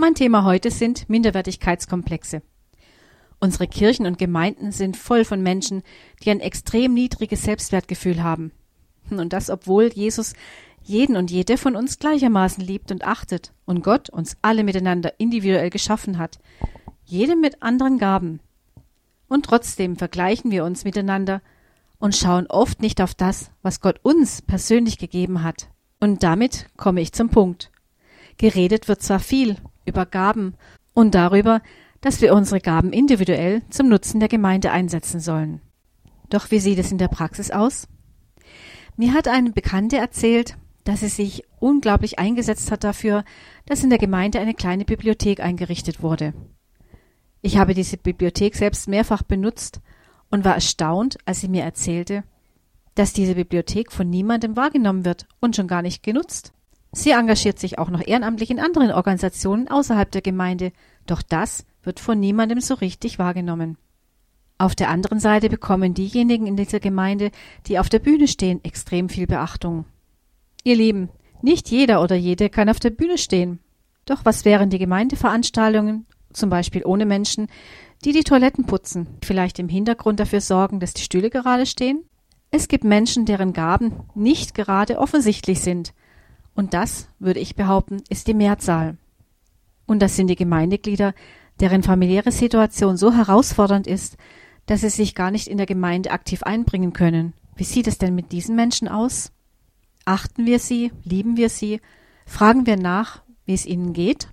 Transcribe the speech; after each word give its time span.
Mein 0.00 0.14
Thema 0.14 0.44
heute 0.44 0.70
sind 0.70 1.08
Minderwertigkeitskomplexe. 1.10 2.42
Unsere 3.40 3.66
Kirchen 3.66 4.06
und 4.06 4.16
Gemeinden 4.16 4.70
sind 4.70 4.96
voll 4.96 5.24
von 5.24 5.42
Menschen, 5.42 5.82
die 6.22 6.30
ein 6.30 6.38
extrem 6.38 6.94
niedriges 6.94 7.42
Selbstwertgefühl 7.42 8.22
haben. 8.22 8.52
Und 9.10 9.32
das, 9.32 9.50
obwohl 9.50 9.90
Jesus 9.92 10.34
jeden 10.84 11.16
und 11.16 11.32
jede 11.32 11.56
von 11.56 11.74
uns 11.74 11.98
gleichermaßen 11.98 12.64
liebt 12.64 12.92
und 12.92 13.02
achtet 13.02 13.52
und 13.64 13.82
Gott 13.82 14.08
uns 14.08 14.36
alle 14.40 14.62
miteinander 14.62 15.18
individuell 15.18 15.68
geschaffen 15.68 16.18
hat, 16.18 16.38
jedem 17.04 17.40
mit 17.40 17.60
anderen 17.60 17.98
Gaben. 17.98 18.38
Und 19.26 19.46
trotzdem 19.46 19.96
vergleichen 19.96 20.52
wir 20.52 20.64
uns 20.64 20.84
miteinander 20.84 21.42
und 21.98 22.14
schauen 22.14 22.46
oft 22.46 22.80
nicht 22.80 23.00
auf 23.02 23.16
das, 23.16 23.50
was 23.62 23.80
Gott 23.80 23.98
uns 24.04 24.42
persönlich 24.42 24.96
gegeben 24.96 25.42
hat. 25.42 25.70
Und 25.98 26.22
damit 26.22 26.66
komme 26.76 27.00
ich 27.00 27.12
zum 27.12 27.30
Punkt. 27.30 27.72
Geredet 28.38 28.88
wird 28.88 29.02
zwar 29.02 29.18
viel 29.18 29.56
über 29.84 30.06
Gaben 30.06 30.54
und 30.94 31.14
darüber, 31.14 31.60
dass 32.00 32.20
wir 32.20 32.34
unsere 32.34 32.60
Gaben 32.60 32.92
individuell 32.92 33.62
zum 33.70 33.88
Nutzen 33.88 34.20
der 34.20 34.28
Gemeinde 34.28 34.70
einsetzen 34.70 35.20
sollen. 35.20 35.60
Doch 36.30 36.50
wie 36.50 36.60
sieht 36.60 36.78
es 36.78 36.92
in 36.92 36.98
der 36.98 37.08
Praxis 37.08 37.50
aus? 37.50 37.88
Mir 38.96 39.12
hat 39.12 39.28
eine 39.28 39.50
Bekannte 39.50 39.96
erzählt, 39.96 40.56
dass 40.84 41.00
sie 41.00 41.08
sich 41.08 41.44
unglaublich 41.58 42.18
eingesetzt 42.18 42.70
hat 42.70 42.84
dafür, 42.84 43.24
dass 43.66 43.82
in 43.82 43.90
der 43.90 43.98
Gemeinde 43.98 44.38
eine 44.38 44.54
kleine 44.54 44.84
Bibliothek 44.84 45.40
eingerichtet 45.40 46.02
wurde. 46.02 46.32
Ich 47.42 47.58
habe 47.58 47.74
diese 47.74 47.96
Bibliothek 47.96 48.54
selbst 48.54 48.88
mehrfach 48.88 49.22
benutzt 49.22 49.80
und 50.30 50.44
war 50.44 50.54
erstaunt, 50.54 51.18
als 51.24 51.40
sie 51.40 51.48
mir 51.48 51.62
erzählte, 51.62 52.24
dass 52.94 53.12
diese 53.12 53.34
Bibliothek 53.34 53.92
von 53.92 54.08
niemandem 54.10 54.56
wahrgenommen 54.56 55.04
wird 55.04 55.26
und 55.40 55.56
schon 55.56 55.68
gar 55.68 55.82
nicht 55.82 56.02
genutzt. 56.02 56.52
Sie 56.92 57.10
engagiert 57.10 57.58
sich 57.58 57.78
auch 57.78 57.90
noch 57.90 58.06
ehrenamtlich 58.06 58.50
in 58.50 58.60
anderen 58.60 58.92
Organisationen 58.92 59.68
außerhalb 59.68 60.10
der 60.10 60.22
Gemeinde, 60.22 60.72
doch 61.06 61.22
das 61.22 61.66
wird 61.82 62.00
von 62.00 62.18
niemandem 62.18 62.60
so 62.60 62.74
richtig 62.74 63.18
wahrgenommen. 63.18 63.76
Auf 64.58 64.74
der 64.74 64.88
anderen 64.88 65.20
Seite 65.20 65.48
bekommen 65.48 65.94
diejenigen 65.94 66.46
in 66.46 66.56
dieser 66.56 66.80
Gemeinde, 66.80 67.30
die 67.66 67.78
auf 67.78 67.88
der 67.88 68.00
Bühne 68.00 68.26
stehen, 68.26 68.64
extrem 68.64 69.08
viel 69.08 69.26
Beachtung. 69.26 69.84
Ihr 70.64 70.74
Lieben, 70.74 71.10
nicht 71.42 71.70
jeder 71.70 72.02
oder 72.02 72.16
jede 72.16 72.50
kann 72.50 72.68
auf 72.68 72.80
der 72.80 72.90
Bühne 72.90 73.18
stehen. 73.18 73.60
Doch 74.04 74.24
was 74.24 74.44
wären 74.44 74.70
die 74.70 74.78
Gemeindeveranstaltungen, 74.78 76.06
zum 76.32 76.50
Beispiel 76.50 76.84
ohne 76.84 77.06
Menschen, 77.06 77.46
die 78.04 78.12
die 78.12 78.24
Toiletten 78.24 78.64
putzen, 78.64 79.06
vielleicht 79.22 79.58
im 79.58 79.68
Hintergrund 79.68 80.18
dafür 80.18 80.40
sorgen, 80.40 80.80
dass 80.80 80.94
die 80.94 81.02
Stühle 81.02 81.30
gerade 81.30 81.66
stehen? 81.66 82.04
Es 82.50 82.66
gibt 82.66 82.82
Menschen, 82.82 83.26
deren 83.26 83.52
Gaben 83.52 83.92
nicht 84.14 84.54
gerade 84.54 84.98
offensichtlich 84.98 85.60
sind, 85.60 85.92
und 86.58 86.74
das, 86.74 87.06
würde 87.20 87.38
ich 87.38 87.54
behaupten, 87.54 88.02
ist 88.08 88.26
die 88.26 88.34
Mehrzahl. 88.34 88.96
Und 89.86 90.02
das 90.02 90.16
sind 90.16 90.26
die 90.26 90.34
Gemeindeglieder, 90.34 91.14
deren 91.60 91.84
familiäre 91.84 92.32
Situation 92.32 92.96
so 92.96 93.12
herausfordernd 93.12 93.86
ist, 93.86 94.16
dass 94.66 94.80
sie 94.80 94.88
sich 94.88 95.14
gar 95.14 95.30
nicht 95.30 95.46
in 95.46 95.56
der 95.56 95.66
Gemeinde 95.66 96.10
aktiv 96.10 96.42
einbringen 96.42 96.92
können. 96.92 97.32
Wie 97.54 97.62
sieht 97.62 97.86
es 97.86 97.98
denn 97.98 98.16
mit 98.16 98.32
diesen 98.32 98.56
Menschen 98.56 98.88
aus? 98.88 99.30
Achten 100.04 100.46
wir 100.46 100.58
sie? 100.58 100.90
Lieben 101.04 101.36
wir 101.36 101.48
sie? 101.48 101.80
Fragen 102.26 102.66
wir 102.66 102.76
nach, 102.76 103.22
wie 103.44 103.54
es 103.54 103.64
ihnen 103.64 103.92
geht? 103.92 104.26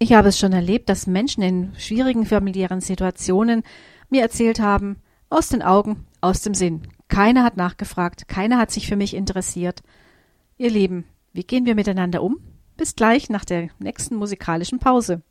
Ich 0.00 0.14
habe 0.14 0.30
es 0.30 0.38
schon 0.40 0.52
erlebt, 0.52 0.88
dass 0.88 1.06
Menschen 1.06 1.44
in 1.44 1.72
schwierigen 1.78 2.26
familiären 2.26 2.80
Situationen 2.80 3.62
mir 4.10 4.22
erzählt 4.22 4.58
haben, 4.58 4.96
aus 5.30 5.50
den 5.50 5.62
Augen, 5.62 6.06
aus 6.20 6.40
dem 6.40 6.54
Sinn. 6.54 6.88
Keiner 7.06 7.44
hat 7.44 7.56
nachgefragt, 7.56 8.26
keiner 8.26 8.58
hat 8.58 8.72
sich 8.72 8.88
für 8.88 8.96
mich 8.96 9.14
interessiert. 9.14 9.84
Ihr 10.58 10.70
Lieben, 10.70 11.04
wie 11.36 11.44
gehen 11.44 11.66
wir 11.66 11.74
miteinander 11.74 12.22
um? 12.22 12.38
Bis 12.76 12.94
gleich 12.96 13.28
nach 13.30 13.44
der 13.44 13.68
nächsten 13.78 14.16
musikalischen 14.16 14.78
Pause. 14.78 15.22